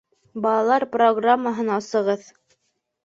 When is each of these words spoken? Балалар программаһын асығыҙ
Балалар 0.45 0.85
программаһын 0.95 1.71
асығыҙ 1.79 2.29